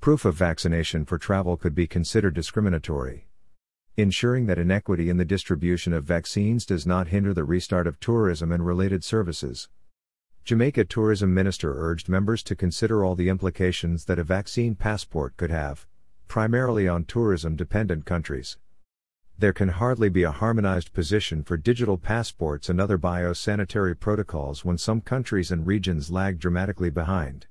[0.00, 3.26] Proof of vaccination for travel could be considered discriminatory.
[3.98, 8.50] Ensuring that inequity in the distribution of vaccines does not hinder the restart of tourism
[8.50, 9.68] and related services.
[10.42, 15.50] Jamaica Tourism Minister urged members to consider all the implications that a vaccine passport could
[15.50, 15.86] have,
[16.28, 18.56] primarily on tourism dependent countries.
[19.38, 24.78] There can hardly be a harmonized position for digital passports and other biosanitary protocols when
[24.78, 27.48] some countries and regions lag dramatically behind.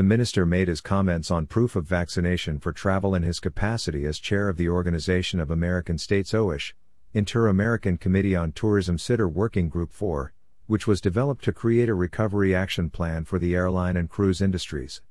[0.00, 4.18] The minister made his comments on proof of vaccination for travel in his capacity as
[4.18, 6.74] chair of the Organization of American States OASH,
[7.12, 10.32] Inter American Committee on Tourism CITUR Working Group 4,
[10.66, 15.02] which was developed to create a recovery action plan for the airline and cruise industries.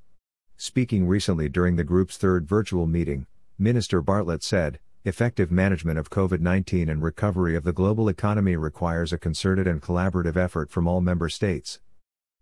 [0.58, 3.28] Speaking recently during the group's third virtual meeting,
[3.60, 9.14] Minister Bartlett said, Effective management of COVID 19 and recovery of the global economy requires
[9.14, 11.80] a concerted and collaborative effort from all member states.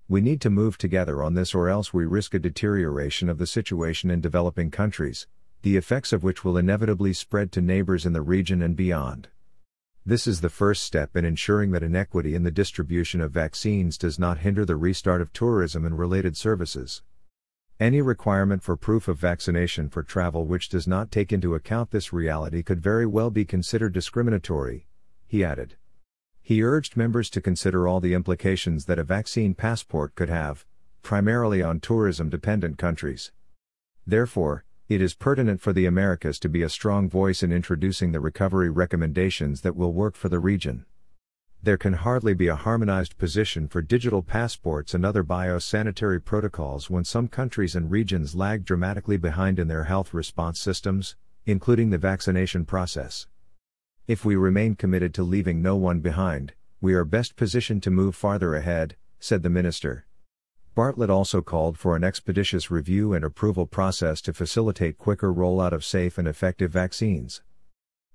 [0.10, 3.46] We need to move together on this, or else we risk a deterioration of the
[3.46, 5.28] situation in developing countries,
[5.64, 9.28] the effects of which will inevitably spread to neighbors in the region and beyond.
[10.06, 14.18] This is the first step in ensuring that inequity in the distribution of vaccines does
[14.18, 17.02] not hinder the restart of tourism and related services.
[17.78, 22.14] Any requirement for proof of vaccination for travel which does not take into account this
[22.14, 24.88] reality could very well be considered discriminatory,
[25.28, 25.76] he added.
[26.48, 30.66] He urged members to consider all the implications that a vaccine passport could have,
[31.02, 33.34] primarily on tourism dependent countries.
[34.06, 38.22] Therefore, it is pertinent for the Americas to be a strong voice in introducing the
[38.22, 40.86] recovery recommendations that will work for the region
[41.64, 47.04] there can hardly be a harmonized position for digital passports and other biosanitary protocols when
[47.04, 52.64] some countries and regions lag dramatically behind in their health response systems, including the vaccination
[52.64, 53.28] process.
[54.08, 58.16] If we remain committed to leaving no one behind, we are best positioned to move
[58.16, 60.08] farther ahead, said the minister.
[60.76, 65.84] Bartlett also called for an expeditious review and approval process to facilitate quicker rollout of
[65.84, 67.42] safe and effective vaccines.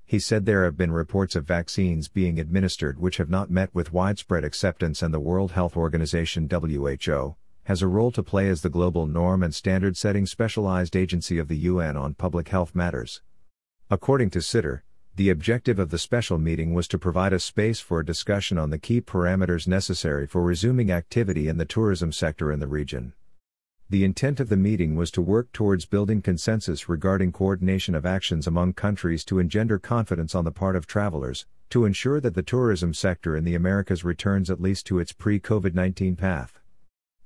[0.07, 3.93] He said there have been reports of vaccines being administered which have not met with
[3.93, 8.71] widespread acceptance, and the World Health Organization WHO has a role to play as the
[8.71, 13.21] global norm and standard setting specialized agency of the UN on public health matters.
[13.91, 18.01] According to CITUR, the objective of the special meeting was to provide a space for
[18.01, 22.61] a discussion on the key parameters necessary for resuming activity in the tourism sector in
[22.61, 23.13] the region.
[23.91, 28.47] The intent of the meeting was to work towards building consensus regarding coordination of actions
[28.47, 32.95] among countries to engender confidence on the part of travelers, to ensure that the tourism
[32.95, 36.62] sector in the Americas returns at least to its pre COVID 19 path.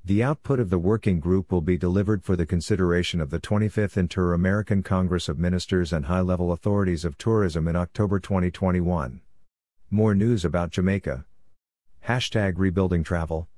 [0.07, 3.97] The output of the working group will be delivered for the consideration of the 25th
[3.97, 9.21] Inter American Congress of Ministers and High Level Authorities of Tourism in October 2021.
[9.91, 11.25] More news about Jamaica.
[12.07, 13.49] Hashtag rebuilding travel.